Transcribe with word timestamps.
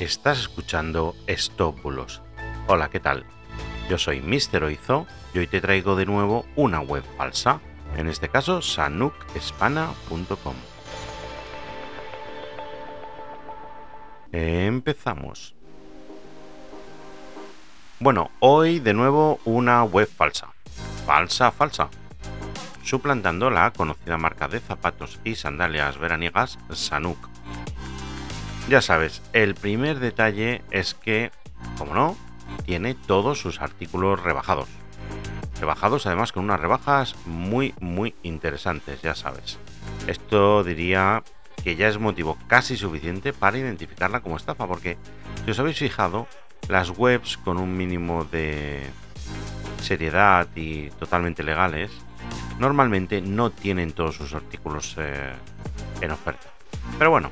Estás 0.00 0.40
escuchando 0.40 1.16
Stop 1.26 1.80
Bulos. 1.80 2.20
Hola, 2.66 2.90
¿qué 2.90 3.00
tal? 3.00 3.24
Yo 3.88 3.96
soy 3.96 4.20
Mr. 4.20 4.62
Oizo 4.64 5.06
y 5.32 5.38
hoy 5.38 5.46
te 5.46 5.62
traigo 5.62 5.96
de 5.96 6.04
nuevo 6.04 6.44
una 6.54 6.80
web 6.80 7.02
falsa, 7.16 7.60
en 7.96 8.06
este 8.06 8.28
caso 8.28 8.60
sanukespana.com. 8.60 10.54
Empezamos. 14.32 15.54
Bueno, 17.98 18.30
hoy 18.40 18.80
de 18.80 18.92
nuevo 18.92 19.40
una 19.46 19.82
web 19.82 20.10
falsa. 20.14 20.48
Falsa, 21.06 21.50
falsa. 21.50 21.88
Suplantando 22.82 23.48
la 23.48 23.72
conocida 23.72 24.18
marca 24.18 24.46
de 24.46 24.60
zapatos 24.60 25.18
y 25.24 25.36
sandalias 25.36 25.96
veraniegas 25.96 26.58
Sanuk. 26.70 27.35
Ya 28.68 28.80
sabes, 28.80 29.22
el 29.32 29.54
primer 29.54 30.00
detalle 30.00 30.62
es 30.72 30.94
que, 30.94 31.30
como 31.78 31.94
no, 31.94 32.16
tiene 32.64 32.94
todos 32.94 33.40
sus 33.40 33.60
artículos 33.60 34.20
rebajados. 34.20 34.68
Rebajados 35.60 36.06
además 36.06 36.32
con 36.32 36.44
unas 36.44 36.58
rebajas 36.58 37.14
muy 37.26 37.74
muy 37.78 38.16
interesantes, 38.24 39.00
ya 39.02 39.14
sabes. 39.14 39.58
Esto 40.08 40.64
diría 40.64 41.22
que 41.62 41.76
ya 41.76 41.86
es 41.86 42.00
motivo 42.00 42.36
casi 42.48 42.76
suficiente 42.76 43.32
para 43.32 43.56
identificarla 43.56 44.20
como 44.20 44.36
estafa, 44.36 44.66
porque 44.66 44.98
si 45.44 45.52
os 45.52 45.58
habéis 45.60 45.78
fijado, 45.78 46.26
las 46.68 46.90
webs 46.90 47.36
con 47.36 47.58
un 47.58 47.76
mínimo 47.76 48.24
de 48.24 48.84
seriedad 49.80 50.48
y 50.56 50.90
totalmente 50.90 51.44
legales, 51.44 51.92
normalmente 52.58 53.20
no 53.20 53.50
tienen 53.50 53.92
todos 53.92 54.16
sus 54.16 54.34
artículos 54.34 54.96
eh, 54.98 55.32
en 56.00 56.10
oferta. 56.10 56.48
Pero 56.98 57.10
bueno, 57.10 57.30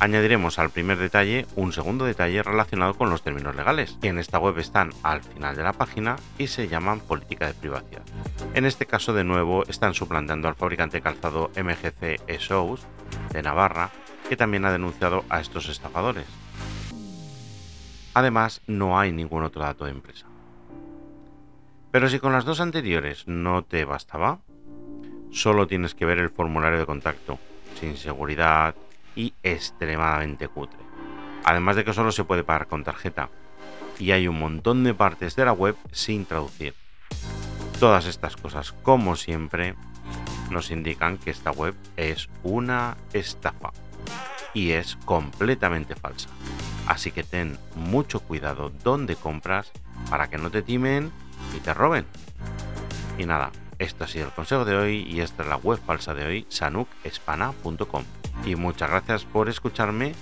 Añadiremos 0.00 0.60
al 0.60 0.70
primer 0.70 0.96
detalle 0.96 1.46
un 1.56 1.72
segundo 1.72 2.04
detalle 2.04 2.44
relacionado 2.44 2.94
con 2.94 3.10
los 3.10 3.22
términos 3.22 3.56
legales, 3.56 3.98
que 4.00 4.06
en 4.06 4.18
esta 4.18 4.38
web 4.38 4.56
están 4.58 4.90
al 5.02 5.24
final 5.24 5.56
de 5.56 5.64
la 5.64 5.72
página 5.72 6.14
y 6.38 6.46
se 6.46 6.68
llaman 6.68 7.00
política 7.00 7.48
de 7.48 7.54
privacidad. 7.54 8.02
En 8.54 8.64
este 8.64 8.86
caso, 8.86 9.12
de 9.12 9.24
nuevo, 9.24 9.64
están 9.66 9.94
suplantando 9.94 10.46
al 10.46 10.54
fabricante 10.54 11.00
calzado 11.00 11.50
MGC 11.56 12.22
ESOUS 12.28 12.86
de 13.32 13.42
Navarra, 13.42 13.90
que 14.28 14.36
también 14.36 14.64
ha 14.66 14.70
denunciado 14.70 15.24
a 15.28 15.40
estos 15.40 15.68
estafadores. 15.68 16.26
Además, 18.14 18.60
no 18.68 19.00
hay 19.00 19.10
ningún 19.10 19.42
otro 19.42 19.62
dato 19.62 19.84
de 19.84 19.90
empresa. 19.90 20.26
Pero 21.90 22.08
si 22.08 22.20
con 22.20 22.32
las 22.32 22.44
dos 22.44 22.60
anteriores 22.60 23.26
no 23.26 23.64
te 23.64 23.84
bastaba, 23.84 24.38
solo 25.32 25.66
tienes 25.66 25.96
que 25.96 26.04
ver 26.04 26.18
el 26.18 26.30
formulario 26.30 26.78
de 26.78 26.86
contacto, 26.86 27.40
sin 27.80 27.96
seguridad, 27.96 28.76
y 29.18 29.34
extremadamente 29.42 30.46
cutre. 30.46 30.78
Además 31.44 31.74
de 31.74 31.84
que 31.84 31.92
solo 31.92 32.12
se 32.12 32.22
puede 32.22 32.44
pagar 32.44 32.68
con 32.68 32.84
tarjeta 32.84 33.28
y 33.98 34.12
hay 34.12 34.28
un 34.28 34.38
montón 34.38 34.84
de 34.84 34.94
partes 34.94 35.34
de 35.34 35.44
la 35.44 35.52
web 35.52 35.76
sin 35.90 36.24
traducir. 36.24 36.74
Todas 37.80 38.06
estas 38.06 38.36
cosas, 38.36 38.72
como 38.72 39.16
siempre, 39.16 39.74
nos 40.50 40.70
indican 40.70 41.18
que 41.18 41.30
esta 41.30 41.50
web 41.50 41.74
es 41.96 42.28
una 42.44 42.96
estafa 43.12 43.72
y 44.54 44.70
es 44.70 44.96
completamente 45.04 45.96
falsa. 45.96 46.28
Así 46.86 47.10
que 47.10 47.24
ten 47.24 47.58
mucho 47.74 48.20
cuidado 48.20 48.70
donde 48.84 49.16
compras 49.16 49.72
para 50.10 50.30
que 50.30 50.38
no 50.38 50.50
te 50.50 50.62
timen 50.62 51.10
y 51.56 51.60
te 51.60 51.74
roben. 51.74 52.06
Y 53.18 53.26
nada, 53.26 53.50
esto 53.80 54.04
ha 54.04 54.08
sido 54.08 54.26
el 54.26 54.32
consejo 54.32 54.64
de 54.64 54.76
hoy 54.76 55.06
y 55.10 55.20
esta 55.20 55.42
es 55.42 55.48
la 55.48 55.56
web 55.56 55.80
falsa 55.84 56.14
de 56.14 56.24
hoy, 56.24 56.46
sanukespana.com. 56.48 58.04
Y 58.44 58.56
muchas 58.56 58.90
gracias 58.90 59.24
por 59.24 59.48
escucharme 59.48 60.14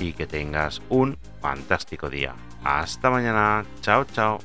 y 0.00 0.12
que 0.12 0.26
tengas 0.26 0.82
un 0.88 1.18
fantástico 1.40 2.08
día. 2.08 2.34
Hasta 2.64 3.10
mañana. 3.10 3.64
Chao, 3.80 4.04
chao. 4.04 4.38